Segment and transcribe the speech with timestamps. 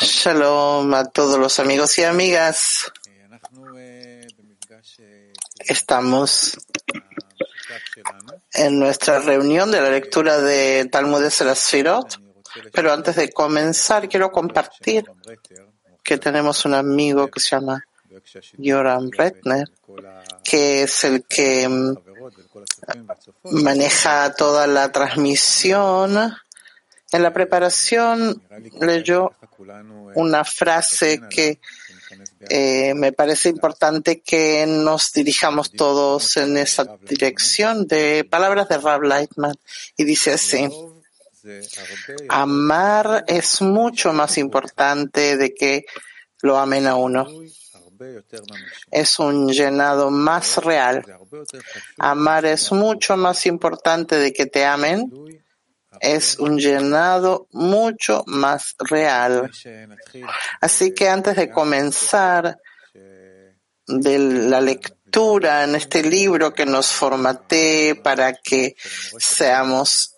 [0.00, 2.92] Shalom a todos los amigos y amigas.
[5.58, 6.56] Estamos
[8.52, 12.20] en nuestra reunión de la lectura de Talmud de Sfirot,
[12.72, 15.04] pero antes de comenzar quiero compartir
[16.04, 17.84] que tenemos un amigo que se llama
[18.58, 19.68] Yoram Retner,
[20.44, 21.96] que es el que mm,
[23.42, 26.32] maneja toda la transmisión.
[27.12, 28.42] En la preparación
[28.80, 29.32] leyó
[30.14, 31.58] una frase que
[32.48, 39.02] eh, me parece importante que nos dirijamos todos en esa dirección de palabras de Rab
[39.02, 39.54] Lightman
[39.96, 40.68] y dice así.
[42.28, 45.86] Amar es mucho más importante de que
[46.42, 47.26] lo amen a uno
[48.90, 51.04] es un llenado más real.
[51.98, 55.10] Amar es mucho más importante de que te amen.
[56.00, 59.50] Es un llenado mucho más real.
[60.60, 62.58] Así que antes de comenzar
[63.88, 68.76] de la lectura en este libro que nos formaté para que
[69.18, 70.14] seamos,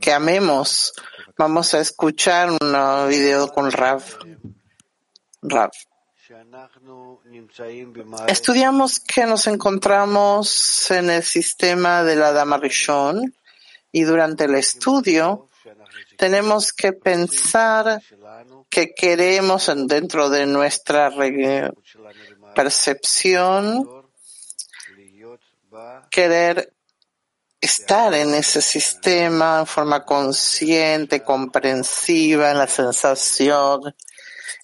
[0.00, 0.94] que amemos,
[1.36, 4.02] vamos a escuchar un video con Rav.
[5.42, 5.70] Rav.
[8.26, 13.32] Estudiamos que nos encontramos en el sistema de la Dama Rishon
[13.96, 15.48] y durante el estudio
[16.18, 18.02] tenemos que pensar
[18.68, 21.10] que queremos dentro de nuestra
[22.54, 23.88] percepción.
[26.10, 26.74] Querer
[27.58, 33.94] estar en ese sistema en forma consciente, comprensiva, en la sensación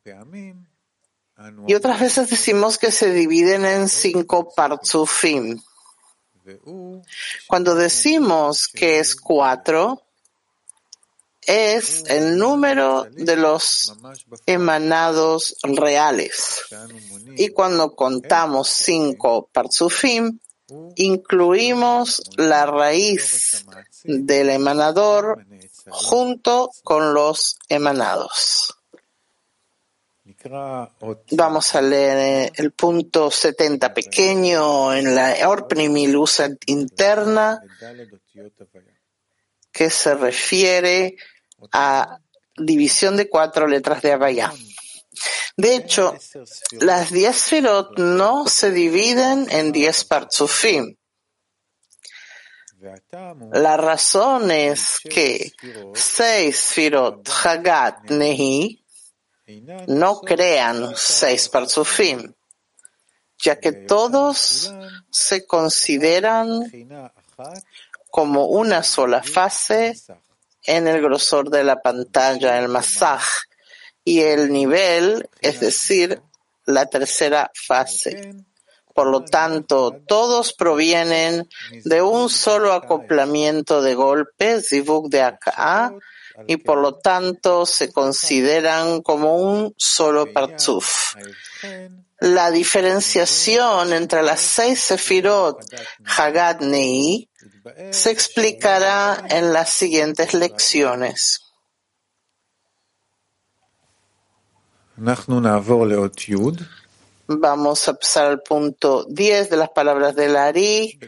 [1.67, 5.59] Y otras veces decimos que se dividen en cinco partsufim.
[7.47, 10.03] Cuando decimos que es cuatro,
[11.45, 13.93] es el número de los
[14.45, 16.63] emanados reales.
[17.37, 20.39] Y cuando contamos cinco partsufim,
[20.95, 23.65] incluimos la raíz
[24.03, 25.45] del emanador
[25.89, 28.75] junto con los emanados.
[31.31, 37.61] Vamos a leer el punto 70 pequeño en la Orpnimilusa interna
[39.71, 41.15] que se refiere
[41.71, 42.19] a
[42.57, 44.53] división de cuatro letras de Abaya.
[45.57, 46.15] De hecho,
[46.79, 50.95] las diez firot no se dividen en diez partsufim,
[53.51, 55.51] la razón es que
[55.93, 58.85] seis Firot Hagat Nehi
[59.87, 62.33] no crean seis Parsufim,
[63.37, 64.73] ya que todos
[65.11, 66.71] se consideran
[68.09, 69.95] como una sola fase
[70.63, 73.23] en el grosor de la pantalla, el masaj,
[74.03, 76.21] y el nivel, es decir,
[76.65, 78.33] la tercera fase.
[78.93, 81.47] Por lo tanto, todos provienen
[81.85, 85.93] de un solo acoplamiento de golpes, de acá,
[86.47, 91.15] y por lo tanto se consideran como un solo partzuf.
[92.19, 95.63] La diferenciación entre las seis sefirot
[96.17, 97.29] Hagat Nei
[97.91, 101.41] se explicará en las siguientes lecciones.
[107.31, 110.99] Vamos a pasar al punto 10 de las palabras del Ari,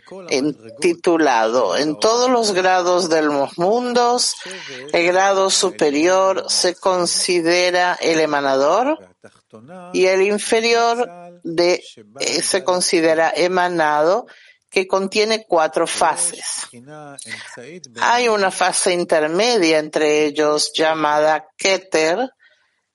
[0.80, 4.36] titulado En todos los grados de los mundos,
[4.94, 9.00] el grado superior se considera el emanador
[9.94, 11.10] y el inferior
[11.44, 11.84] de,
[12.20, 14.28] eh, se considera emanado
[14.72, 16.70] que contiene cuatro fases.
[18.00, 22.32] Hay una fase intermedia entre ellos llamada Keter,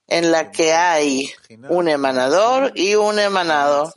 [0.07, 1.31] en la que hay
[1.69, 3.93] un emanador y un emanado.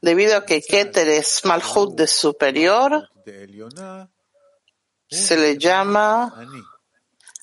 [0.00, 3.08] Debido a que Keter es Malhut de superior,
[5.08, 6.34] se le llama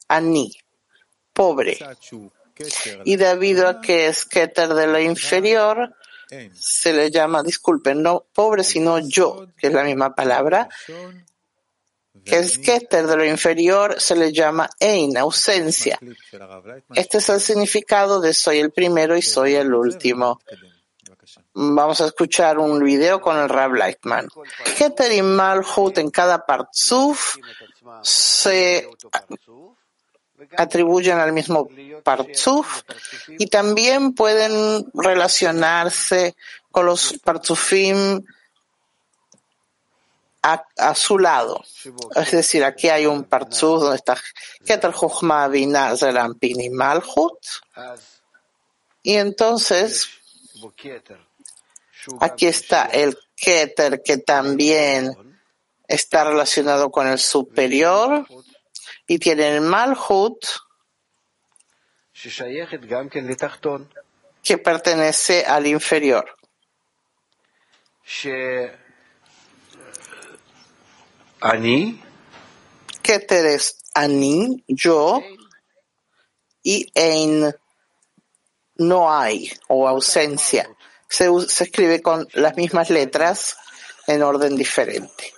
[0.09, 0.53] Ani,
[1.31, 1.79] pobre.
[3.05, 5.95] Y debido a que es Keter de lo inferior,
[6.53, 10.69] se le llama, disculpen, no pobre, sino yo, que es la misma palabra,
[12.25, 15.99] que es Keter de lo inferior, se le llama Ein, ausencia.
[16.93, 20.39] Este es el significado de soy el primero y soy el último.
[21.53, 24.27] Vamos a escuchar un video con el Rab Lightman.
[24.77, 27.37] Keter y Malhut en cada partzuf
[28.01, 28.89] se
[30.57, 31.69] atribuyen al mismo
[32.03, 32.83] partzuf
[33.27, 36.35] y también pueden relacionarse
[36.71, 38.23] con los partzufim
[40.41, 41.63] a, su lado.
[42.15, 44.17] Es decir, aquí hay un partzuf donde está
[44.65, 47.37] Keter Chochma Binah Zerampin y Malchut.
[49.01, 50.09] Y entonces,
[52.19, 55.15] aquí está el Keter que también
[55.87, 58.25] está relacionado con el superior
[59.13, 60.43] y tiene el Malhut
[64.41, 66.35] que pertenece al inferior.
[73.03, 75.21] Keter es Ani, yo,
[76.63, 77.53] y Ein,
[78.77, 80.67] no hay, o ausencia.
[81.07, 83.57] Se, se escribe con las mismas letras
[84.07, 85.31] en orden diferente.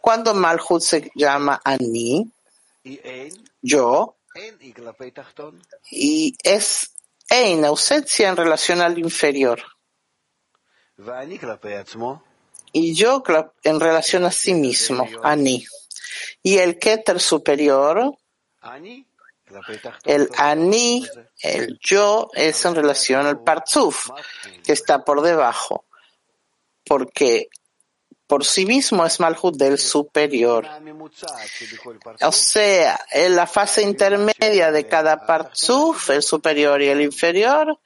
[0.00, 2.32] Cuando Malhut se llama Ani,
[3.60, 4.16] yo,
[5.90, 6.94] y es
[7.28, 9.62] en ausencia en relación al inferior.
[12.72, 13.22] Y yo
[13.62, 15.64] en relación a sí mismo, Ani.
[16.42, 18.16] Y el Keter superior,
[20.04, 21.06] el Ani,
[21.42, 24.10] el yo, es en relación al Partzuf,
[24.64, 25.86] que está por debajo.
[26.84, 27.48] Porque
[28.28, 30.68] por sí mismo es Malhut del superior.
[32.20, 37.80] O sea, en la fase intermedia de cada Partzuf, el superior y el inferior,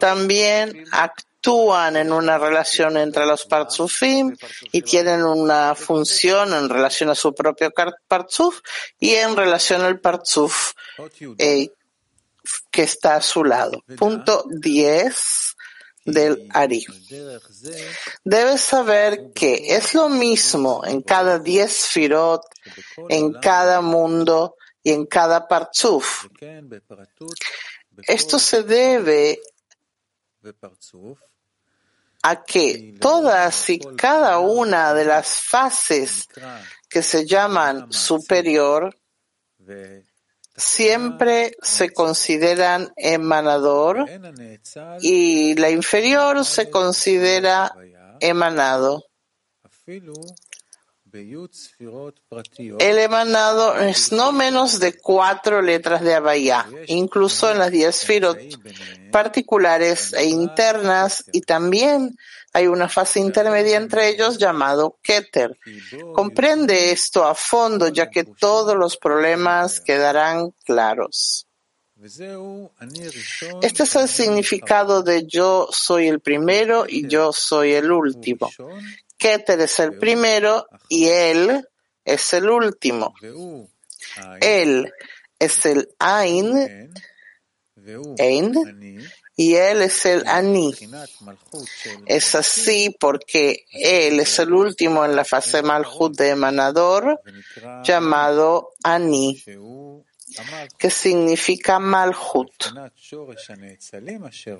[0.00, 4.36] también actúan en una relación entre los Partzufim
[4.72, 7.70] y tienen una función en relación a su propio
[8.08, 8.60] Partzuf
[8.98, 10.72] y en relación al Partzuf
[11.38, 11.70] eh,
[12.72, 13.84] que está a su lado.
[13.96, 15.56] Punto 10
[16.04, 16.86] del Ari.
[18.24, 22.42] Debes saber que es lo mismo en cada diez firot,
[23.08, 26.26] en cada mundo y en cada partzuf.
[28.06, 29.40] Esto se debe
[32.22, 36.28] a que todas y cada una de las fases
[36.88, 38.94] que se llaman superior
[40.56, 44.06] siempre se consideran emanador
[45.00, 47.74] y la inferior se considera
[48.20, 49.04] emanado.
[52.78, 58.38] El emanado es no menos de cuatro letras de Abaya, incluso en las diez firot
[59.10, 62.16] particulares e internas, y también
[62.52, 65.58] hay una fase intermedia entre ellos llamado Keter.
[66.14, 71.46] Comprende esto a fondo ya que todos los problemas quedarán claros.
[73.62, 78.50] Este es el significado de yo soy el primero y yo soy el último.
[79.18, 81.68] Keter es el primero y él
[82.04, 83.14] es el último.
[84.40, 84.90] Él
[85.38, 86.90] es el Ain,
[89.40, 90.70] y él es el Ani.
[92.04, 97.22] Es así porque él es el último en la fase Malhut de emanador
[97.82, 99.42] llamado Ani,
[100.76, 102.52] que significa Malhut.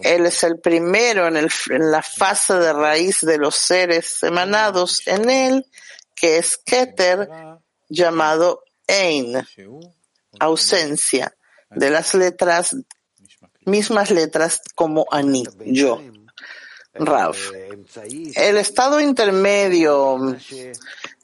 [0.03, 5.29] Él es el primero en, en la fase de raíz de los seres emanados en
[5.29, 5.67] él,
[6.15, 7.29] que es Keter,
[7.91, 9.47] llamado Ein,
[10.39, 11.37] ausencia
[11.71, 12.75] de las letras
[13.65, 16.01] mismas letras como Ani, yo.
[16.95, 17.37] Rav.
[18.35, 20.37] El estado intermedio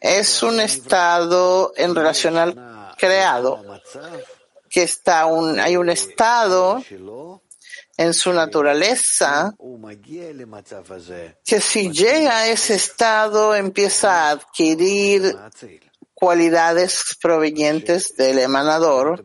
[0.00, 3.62] es un estado en relación al creado
[4.70, 6.82] que está un, hay un estado
[7.96, 9.54] en su naturaleza
[11.44, 15.34] que si llega a ese estado empieza a adquirir
[16.16, 19.22] cualidades provenientes del emanador,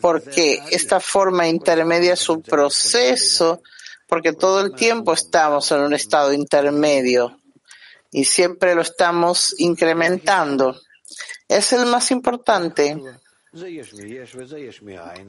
[0.00, 3.62] porque esta forma intermedia es un proceso,
[4.08, 7.36] porque todo el tiempo estamos en un estado intermedio
[8.10, 10.80] y siempre lo estamos incrementando.
[11.46, 12.98] Es el más importante.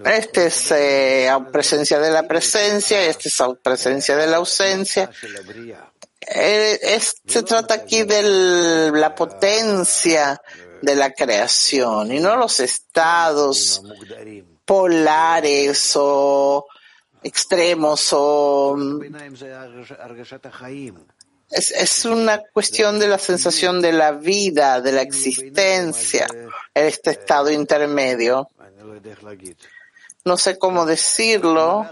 [0.05, 5.11] Este es eh, presencia de la presencia, este es presencia de la ausencia.
[6.27, 10.41] Eh, se trata aquí de la potencia
[10.81, 13.81] de la creación y no los estados
[14.65, 16.65] polares o
[17.23, 18.75] extremos o
[21.53, 26.27] es, es una cuestión de la sensación de la vida, de la existencia,
[26.73, 28.49] en este estado intermedio.
[30.25, 31.85] No sé cómo decirlo.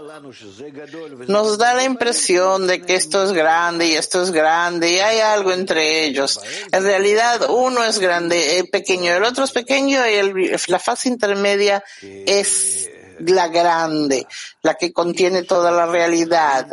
[1.28, 5.20] Nos da la impresión de que esto es grande y esto es grande y hay
[5.20, 6.40] algo entre ellos.
[6.70, 11.84] En realidad, uno es grande, el pequeño, el otro es pequeño y la fase intermedia
[12.00, 14.26] es la grande,
[14.62, 16.68] la que contiene toda la realidad,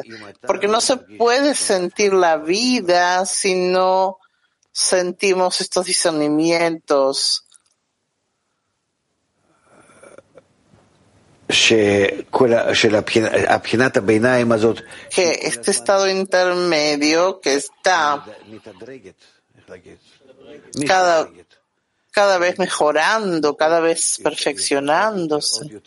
[0.47, 4.17] porque no se puede sentir la vida si no
[4.71, 7.45] sentimos estos discernimientos.
[15.09, 18.23] Que este estado intermedio que está
[20.87, 21.29] cada,
[22.11, 25.81] cada vez mejorando, cada vez perfeccionándose.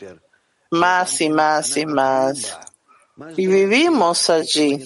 [0.71, 2.59] más y más y más.
[3.37, 4.81] Y vivimos allí.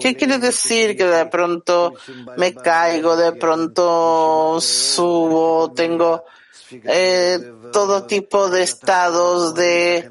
[0.00, 1.92] ¿Qué quiere decir que de pronto
[2.36, 6.24] me caigo, de pronto subo, tengo
[6.70, 7.38] eh,
[7.72, 10.10] todo tipo de estados de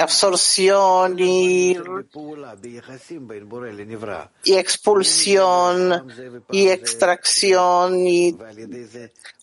[0.00, 1.76] absorción y,
[4.44, 6.08] y expulsión
[6.50, 8.36] y extracción y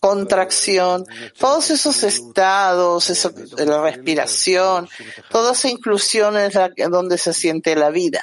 [0.00, 1.06] contracción,
[1.38, 4.88] todos esos estados, eso, la respiración,
[5.30, 8.22] toda esa inclusión es la, donde se siente la vida.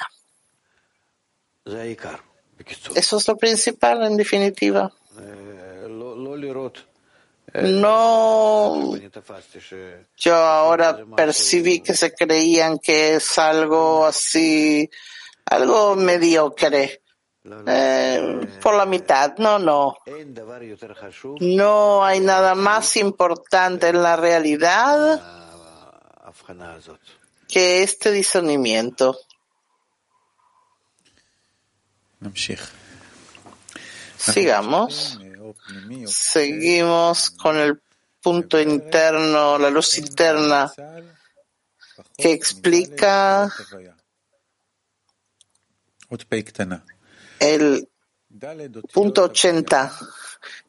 [2.94, 4.92] Eso es lo principal en definitiva.
[7.52, 8.96] No,
[10.16, 14.90] yo ahora percibí que se creían que es algo así,
[15.44, 17.00] algo mediocre.
[17.66, 19.98] Eh, por la mitad, no, no.
[21.40, 25.22] No hay nada más importante en la realidad
[27.46, 29.16] que este discernimiento.
[34.16, 35.20] Sigamos.
[36.06, 37.80] Seguimos con el
[38.20, 40.72] punto interno, la luz interna,
[42.16, 43.52] que explica
[47.38, 47.88] el
[48.92, 49.92] punto 80,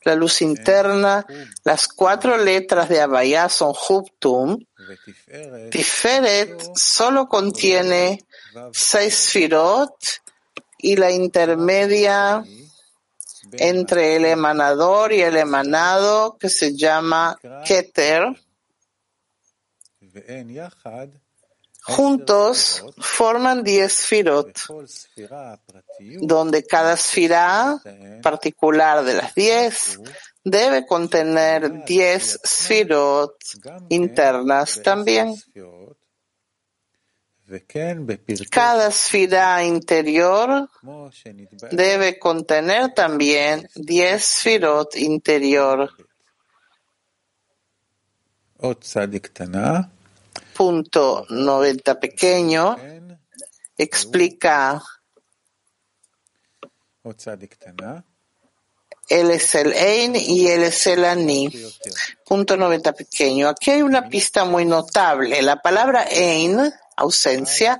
[0.03, 1.25] la luz interna,
[1.63, 4.57] las cuatro letras de Abaya son Huptum,
[5.71, 8.19] Tiferet solo contiene
[8.71, 9.95] seis Firot
[10.77, 12.43] y la intermedia
[13.53, 18.23] entre el emanador y el emanado que se llama Keter.
[21.87, 24.59] Juntos forman diez sfirot,
[26.21, 27.79] donde cada sfirá
[28.23, 29.99] particular de las diez
[30.43, 33.35] debe contener diez sfirot
[33.89, 35.35] internas también.
[38.49, 40.69] Cada esfera interior
[41.71, 45.89] debe contener también 10 sfirot interior.
[50.53, 52.77] Punto 90 pequeño
[53.77, 54.81] explica
[59.07, 61.51] él es el Ein y él es el Ani.
[62.25, 63.49] Punto 90 pequeño.
[63.49, 65.41] Aquí hay una pista muy notable.
[65.41, 67.79] La palabra Ein ausencia,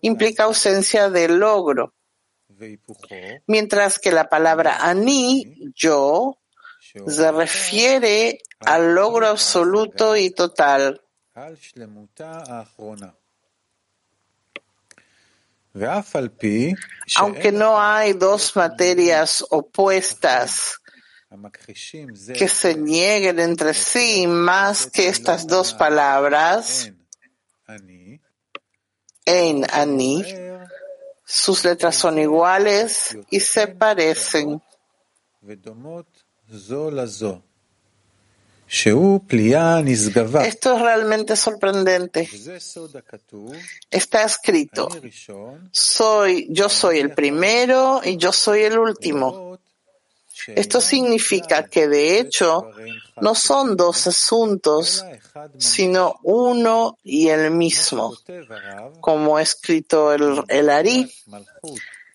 [0.00, 1.94] implica ausencia de logro.
[3.46, 6.38] Mientras que la palabra ani, yo,
[6.80, 11.02] se refiere al logro absoluto y total.
[17.16, 20.80] Aunque no hay dos materias opuestas
[22.34, 26.90] que se nieguen entre sí más que estas dos palabras,
[29.26, 30.24] en Ani,
[31.24, 34.62] sus letras son iguales y se parecen.
[40.44, 42.28] Esto es realmente sorprendente.
[43.90, 44.88] Está escrito,
[45.70, 49.55] soy, yo soy el primero y yo soy el último.
[50.48, 52.70] Esto significa que de hecho
[53.20, 55.04] no son dos asuntos,
[55.58, 58.16] sino uno y el mismo,
[59.00, 61.10] como ha escrito el, el Ari.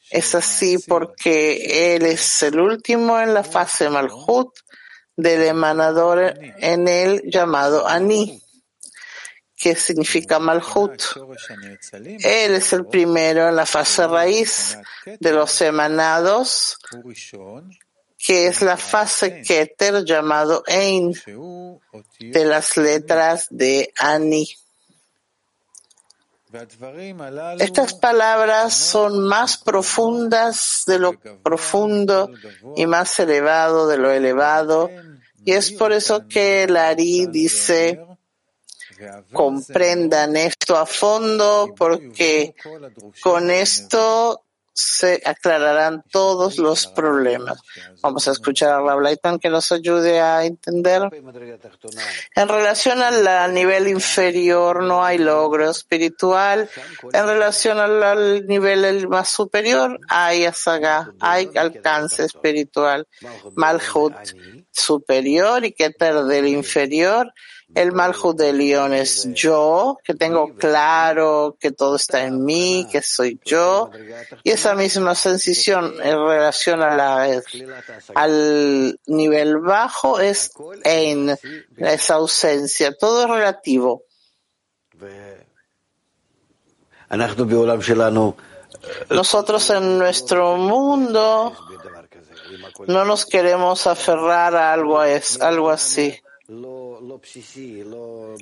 [0.09, 4.53] Es así porque él es el último en la fase Malhut
[5.15, 8.41] del emanador en él llamado Ani,
[9.55, 11.01] que significa Malhut.
[11.93, 16.77] Él es el primero en la fase raíz de los emanados,
[18.25, 21.13] que es la fase Keter llamado Ein,
[22.19, 24.47] de las letras de Ani.
[27.59, 32.29] Estas palabras son más profundas de lo profundo
[32.75, 34.89] y más elevado de lo elevado,
[35.43, 38.05] y es por eso que el Ari dice,
[39.31, 42.53] comprendan esto a fondo, porque
[43.23, 47.59] con esto se aclararán todos los problemas.
[48.01, 51.03] Vamos a escuchar a Rabbi que nos ayude a entender.
[52.35, 56.69] En relación al nivel inferior no hay logro espiritual.
[57.11, 63.07] En relación al, nivel más superior hay asaga, hay alcance espiritual.
[63.55, 64.15] Malhut
[64.71, 67.33] superior y Keter del inferior
[67.73, 73.01] el Malhut de León es yo, que tengo claro que todo está en mí, que
[73.01, 73.89] soy yo.
[74.43, 77.41] Y esa misma sensación en relación a la,
[78.15, 80.51] al nivel bajo es
[80.83, 81.37] en
[81.77, 82.95] esa ausencia.
[82.97, 84.03] Todo es relativo.
[89.09, 91.53] Nosotros en nuestro mundo
[92.87, 96.21] no nos queremos aferrar a algo, algo así.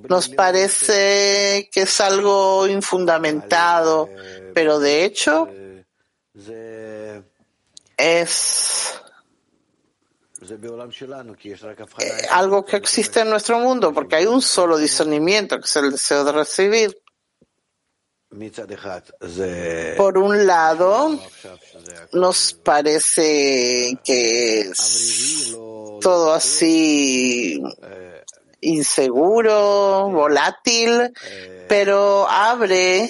[0.09, 4.09] Nos parece que es algo infundamentado,
[4.53, 5.47] pero de hecho
[7.97, 8.99] es
[11.99, 15.91] eh, algo que existe en nuestro mundo, porque hay un solo discernimiento, que es el
[15.91, 16.98] deseo de recibir.
[19.98, 21.19] Por un lado,
[22.13, 25.51] nos parece que es
[26.00, 27.61] todo así
[28.61, 31.13] inseguro, volátil,
[31.67, 33.09] pero abre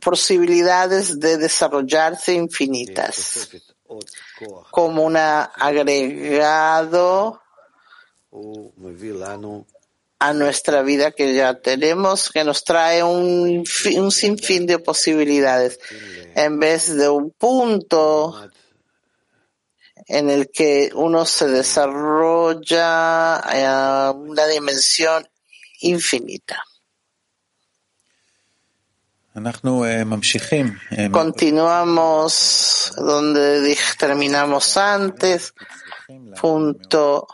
[0.00, 3.48] posibilidades de desarrollarse infinitas
[4.70, 6.20] como un agregado
[10.18, 13.64] a nuestra vida que ya tenemos, que nos trae un,
[13.96, 15.78] un sinfín de posibilidades,
[16.34, 18.34] en vez de un punto
[20.06, 25.26] en el que uno se desarrolla a una dimensión
[25.80, 26.62] infinita.
[31.10, 35.54] Continuamos donde terminamos antes,
[36.40, 37.26] punto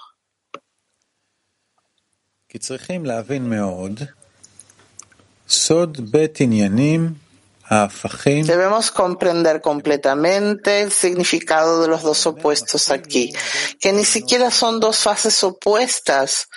[8.47, 13.33] Debemos comprender completamente el significado de los dos opuestos aquí,
[13.79, 16.49] que ni siquiera son dos fases opuestas,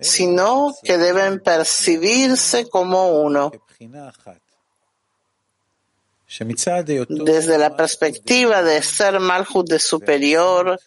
[0.00, 3.52] sino que deben percibirse como uno.
[7.08, 10.80] Desde la perspectiva de ser Malhut de superior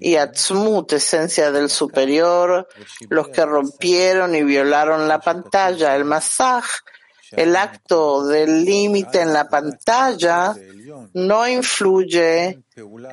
[0.00, 2.66] y Atzmut, esencia del superior,
[3.08, 6.64] los que rompieron y violaron la pantalla, el Masaj,
[7.32, 10.54] el acto del límite en la pantalla
[11.14, 12.62] no influye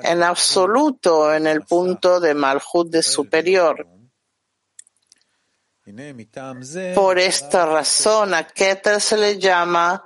[0.04, 3.88] en absoluto en el punto de Malhut de superior.
[6.95, 10.04] Por esta razón a Keter se le llama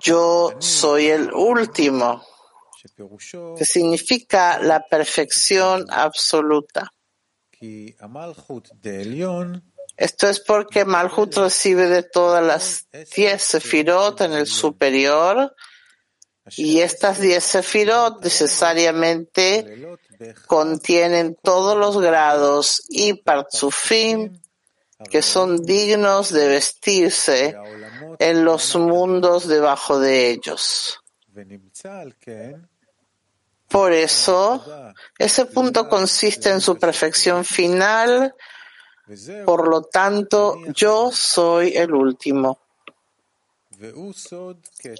[0.00, 2.22] yo soy el último,
[3.56, 6.92] que significa la perfección absoluta.
[9.96, 15.54] Esto es porque Malhut recibe de todas las diez sefirot en el superior
[16.56, 19.86] y estas diez sefirot necesariamente
[20.46, 24.40] contienen todos los grados y partzufim
[25.10, 27.56] que son dignos de vestirse
[28.18, 31.00] en los mundos debajo de ellos.
[33.68, 38.34] Por eso, ese punto consiste en su perfección final
[39.44, 42.58] por lo tanto, yo soy el último.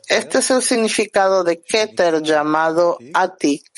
[0.08, 3.70] Este es el significado de Keter llamado Atik.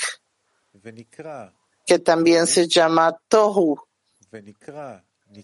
[1.86, 3.80] que también se llama Tohu,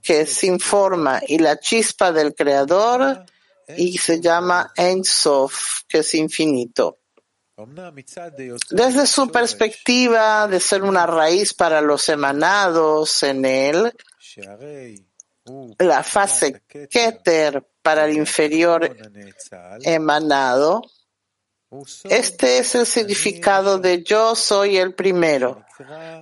[0.02, 3.24] que es sin forma, y la chispa del Creador,
[3.76, 6.98] y se llama Ein Sof, que es infinito.
[8.70, 13.92] Desde su perspectiva de ser una raíz para los emanados en él,
[15.78, 18.96] la fase Keter para el inferior
[19.82, 20.82] emanado,
[22.04, 25.64] este es el significado de yo soy el primero,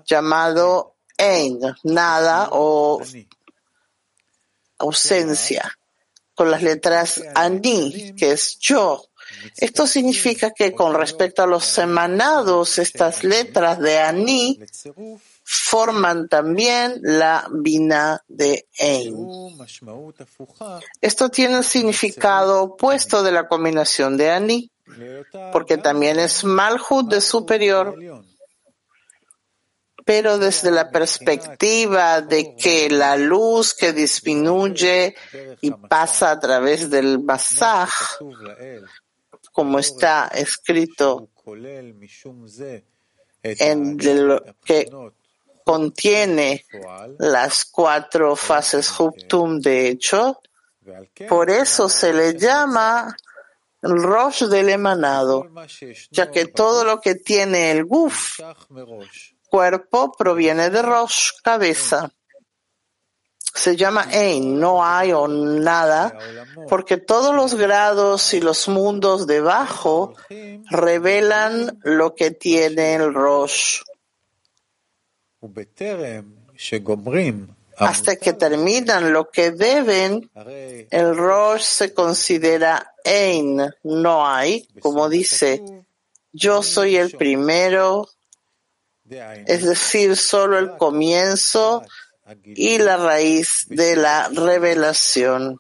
[0.07, 3.03] llamado Ein, nada o
[4.79, 5.79] ausencia,
[6.35, 9.05] con las letras Ani, que es yo.
[9.57, 14.59] Esto significa que con respecto a los emanados, estas letras de Ani
[15.53, 19.59] forman también la Bina de Ein.
[21.01, 24.71] Esto tiene el significado opuesto de la combinación de Ani,
[25.53, 27.97] porque también es Malhut de superior,
[30.05, 35.17] pero desde la perspectiva de que la luz que disminuye
[35.61, 37.91] y pasa a través del Masaj,
[39.51, 41.29] como está escrito
[43.43, 44.89] en lo que
[45.71, 46.67] contiene
[47.19, 50.41] las cuatro fases Huptum de hecho,
[51.29, 53.17] por eso se le llama
[53.81, 55.47] Rosh del emanado,
[56.11, 58.41] ya que todo lo que tiene el Guf,
[59.49, 62.11] cuerpo, proviene de Rosh, cabeza.
[63.55, 66.19] Se llama Ein, no hay o nada,
[66.69, 70.15] porque todos los grados y los mundos debajo
[70.69, 73.83] revelan lo que tiene el Rosh
[77.81, 80.31] hasta que terminan lo que deben,
[80.91, 85.63] el Rosh se considera Ein, no hay, como dice,
[86.33, 88.07] yo soy el primero,
[89.09, 91.83] es decir, solo el comienzo
[92.45, 95.59] y la raíz de la revelación.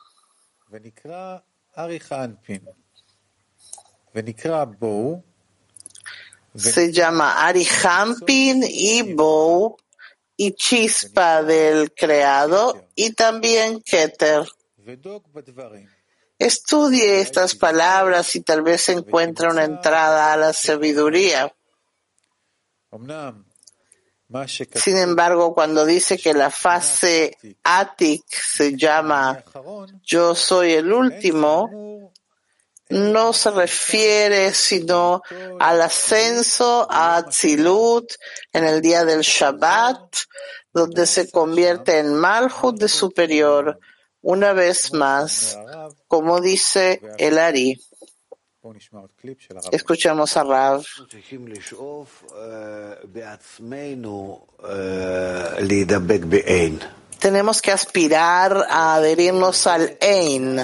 [6.55, 9.77] Se llama Arihampin y Bow
[10.37, 14.49] y chispa del creado y también Keter.
[16.39, 21.55] Estudie estas palabras y tal vez encuentre una entrada a la sabiduría.
[24.75, 29.45] Sin embargo, cuando dice que la fase Atik se llama
[30.03, 32.10] yo soy el último,
[32.91, 35.23] no se refiere sino
[35.59, 38.13] al ascenso a Atzilut
[38.53, 40.17] en el día del Shabbat,
[40.73, 43.79] donde se convierte en Malhut de superior
[44.23, 45.59] una vez más,
[46.07, 47.81] como dice el Ari.
[49.73, 50.85] Escuchamos a Rav.
[57.19, 60.61] Tenemos que aspirar a adherirnos al Ein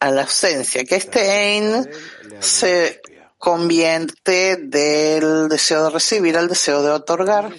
[0.00, 1.88] a la ausencia, que este Ein
[2.40, 3.00] se
[3.44, 7.52] convierte del deseo de recibir al deseo de otorgar.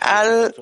[0.00, 0.52] Al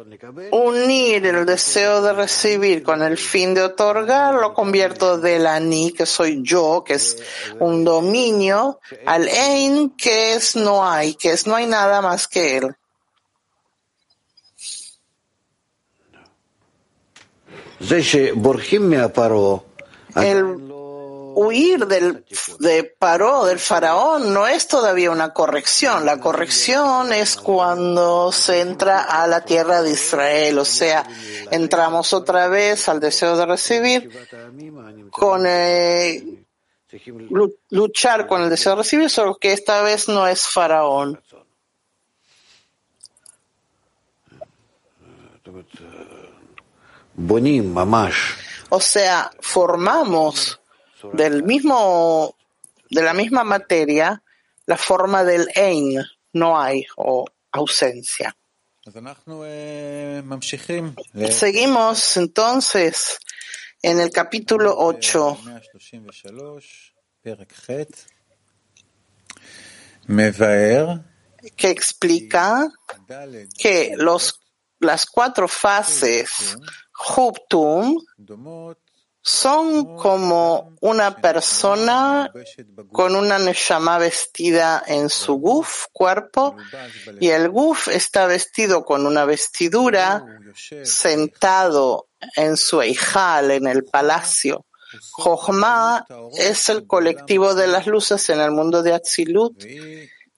[0.50, 6.04] unir el deseo de recibir con el fin de otorgar, lo convierto del ani, que
[6.04, 7.16] soy yo, que es
[7.58, 12.58] un dominio, al ein, que es no hay, que es no hay nada más que
[12.58, 12.76] él.
[20.22, 20.68] El
[21.40, 22.24] huir del,
[22.59, 26.04] de Paró, del faraón, no es todavía una corrección.
[26.04, 31.07] La corrección es cuando se entra a la tierra de Israel, o sea,
[31.52, 34.11] entramos otra vez al deseo de recibir,
[35.11, 36.44] con eh,
[37.70, 41.20] luchar con el deseo de recibir, solo que esta vez no es faraón.
[48.70, 50.61] O sea, formamos
[51.12, 52.35] del mismo,
[52.90, 54.22] de la misma materia
[54.66, 58.37] la forma del ein, no hay o ausencia.
[61.31, 63.18] Seguimos entonces
[63.83, 65.38] en el capítulo 8
[71.57, 72.68] que explica
[73.59, 74.40] que los,
[74.81, 76.57] las cuatro fases
[76.98, 77.96] Huptum
[79.22, 82.32] son como una persona
[82.90, 86.56] con una neshama vestida en su guf, cuerpo,
[87.20, 90.24] y el guf está vestido con una vestidura
[90.82, 94.64] sentado en su eijal, en el palacio.
[95.11, 96.06] Jochma
[96.38, 99.62] es el colectivo de las luces en el mundo de Atzilut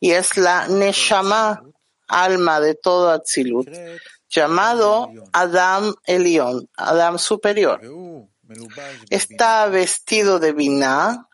[0.01, 1.62] y es la Neshama,
[2.09, 3.68] alma de todo Atzilut,
[4.31, 7.81] llamado Adam Elión, Adam superior.
[9.11, 11.29] Está vestido de Binah,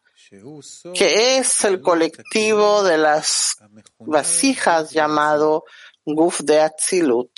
[0.95, 3.57] que es el colectivo de las
[3.99, 5.65] vasijas llamado
[6.05, 7.31] Guf de Atzilut.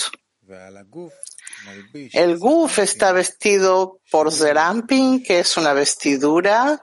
[2.12, 6.83] El Guf está vestido por Zerampin, que es una vestidura,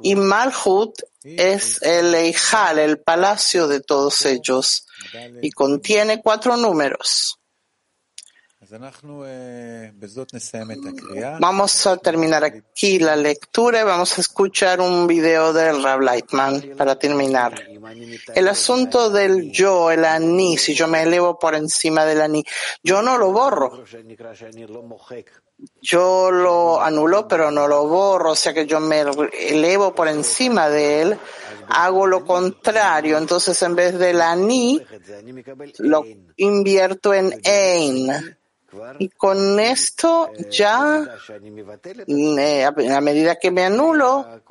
[0.00, 4.86] y Malhut es el Eijal, el palacio de todos ellos,
[5.42, 7.38] y contiene cuatro números.
[11.38, 16.72] Vamos a terminar aquí la lectura y vamos a escuchar un video del Rav Lightman
[16.76, 17.54] para terminar.
[18.34, 22.44] El asunto del yo, el ani, si yo me elevo por encima del ani,
[22.82, 23.84] yo no lo borro.
[25.80, 29.04] Yo lo anulo, pero no lo borro, o sea que yo me
[29.38, 31.18] elevo por encima de él,
[31.68, 33.18] hago lo contrario.
[33.18, 34.80] Entonces, en vez del ani,
[35.78, 36.04] lo
[36.36, 38.36] invierto en ein
[38.98, 41.18] y con esto ya,
[42.06, 44.42] eh, a medida que me anulo,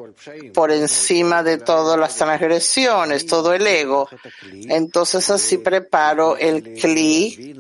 [0.54, 4.08] por encima de todas las transgresiones, todo el ego,
[4.52, 7.56] entonces así preparo el cli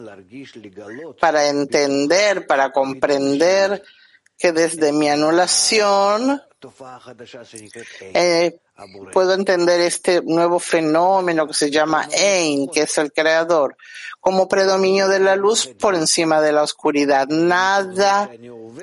[1.20, 3.84] para entender, para comprender
[4.38, 6.42] que desde mi anulación
[8.14, 8.60] eh,
[9.12, 13.76] puedo entender este nuevo fenómeno que se llama Ein, que es el creador,
[14.20, 17.28] como predominio de la luz por encima de la oscuridad.
[17.28, 18.32] Nada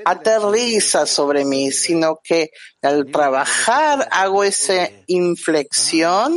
[0.04, 2.50] aterriza sobre mí, sino que
[2.82, 6.36] al trabajar hago esa inflexión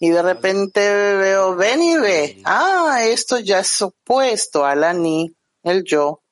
[0.00, 0.80] y de repente
[1.16, 6.23] veo, ven y ve, ah, esto ya es opuesto al ani, el yo.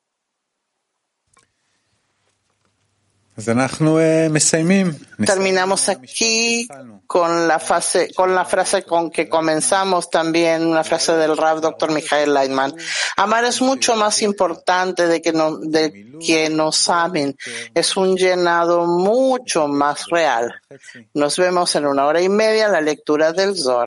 [5.24, 6.68] Terminamos aquí
[7.06, 11.92] con la frase, con la frase con que comenzamos también, una frase del Rav Dr.
[11.92, 12.74] Michael Leitman.
[13.16, 17.34] Amar es mucho más importante de que, no, de que nos amen.
[17.74, 20.54] Es un llenado mucho más real.
[21.14, 23.80] Nos vemos en una hora y media la lectura del Zohar.